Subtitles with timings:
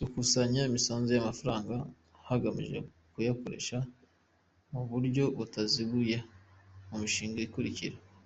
[0.00, 1.74] Gukusanya imisanzu, amafaranga
[2.28, 2.78] hagamijwe
[3.12, 3.76] kuyakoresha
[4.72, 6.16] muburyo butaziguye
[6.88, 7.96] mumishinga ikurikira: